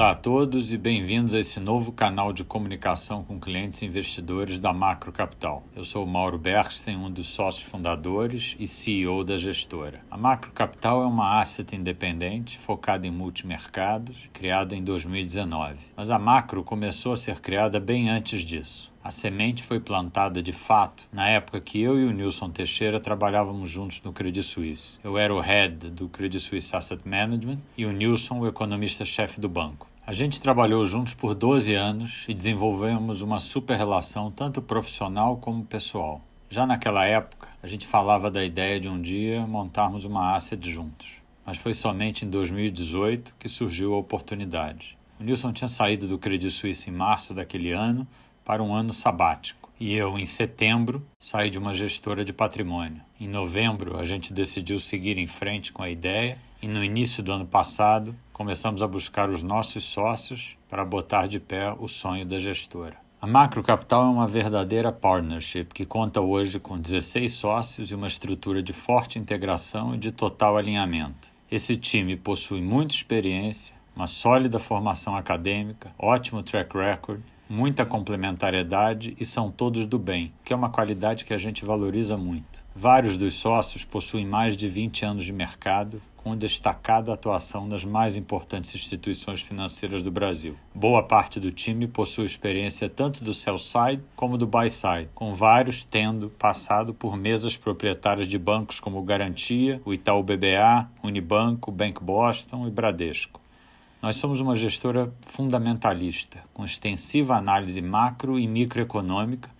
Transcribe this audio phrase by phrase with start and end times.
[0.00, 4.58] Olá a todos e bem-vindos a esse novo canal de comunicação com clientes e investidores
[4.58, 5.62] da Macro Capital.
[5.76, 10.00] Eu sou Mauro Bergsten, um dos sócios fundadores e CEO da gestora.
[10.10, 15.76] A Macro Capital é uma asset independente focada em multimercados, criada em 2019.
[15.94, 18.90] Mas a Macro começou a ser criada bem antes disso.
[19.04, 23.68] A semente foi plantada de fato na época que eu e o Nilson Teixeira trabalhávamos
[23.68, 24.98] juntos no Credit Suisse.
[25.04, 29.48] Eu era o head do Credit Suisse Asset Management e o Nilson o economista-chefe do
[29.48, 29.90] banco.
[30.10, 35.64] A gente trabalhou juntos por 12 anos e desenvolvemos uma super relação, tanto profissional como
[35.64, 36.20] pessoal.
[36.48, 41.22] Já naquela época, a gente falava da ideia de um dia montarmos uma asset juntos.
[41.46, 44.98] Mas foi somente em 2018 que surgiu a oportunidade.
[45.20, 48.04] O Nilson tinha saído do Credit Suisse em março daquele ano
[48.44, 49.70] para um ano sabático.
[49.78, 53.00] E eu, em setembro, saí de uma gestora de patrimônio.
[53.20, 57.30] Em novembro, a gente decidiu seguir em frente com a ideia e no início do
[57.30, 62.38] ano passado começamos a buscar os nossos sócios para botar de pé o sonho da
[62.38, 62.96] gestora.
[63.20, 68.06] A Macro Capital é uma verdadeira partnership que conta hoje com 16 sócios e uma
[68.06, 71.28] estrutura de forte integração e de total alinhamento.
[71.50, 79.24] Esse time possui muita experiência, uma sólida formação acadêmica, ótimo track record muita complementariedade e
[79.24, 82.62] são todos do bem, que é uma qualidade que a gente valoriza muito.
[82.72, 88.14] Vários dos sócios possuem mais de 20 anos de mercado, com destacada atuação nas mais
[88.14, 90.54] importantes instituições financeiras do Brasil.
[90.74, 95.32] Boa parte do time possui experiência tanto do sell side como do buy side, com
[95.32, 102.02] vários tendo passado por mesas proprietárias de bancos como Garantia, o Itaú BBA, Unibanco, Bank
[102.04, 103.40] Boston e Bradesco.
[104.02, 109.50] Nós somos uma gestora fundamentalista, com extensiva análise macro e microeconômica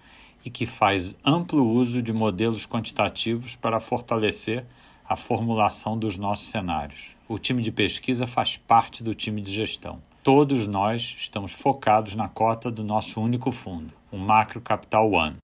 [0.44, 4.64] e que faz amplo uso de modelos quantitativos para fortalecer
[5.10, 7.16] a formulação dos nossos cenários.
[7.28, 9.98] O time de pesquisa faz parte do time de gestão.
[10.22, 15.38] Todos nós estamos focados na cota do nosso único fundo, o Macro Capital One,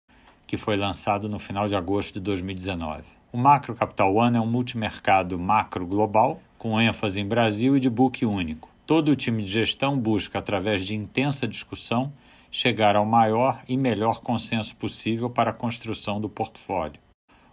[0.47, 3.03] que foi lançado no final de agosto de 2019.
[3.32, 7.91] O Macro Capital One é um multimercado macro global, com ênfase em Brasil e de
[7.91, 12.12] book único Todo o time de gestão busca, através de intensa discussão,
[12.53, 17.00] chegar ao maior e melhor consenso possível para a construção do portfólio.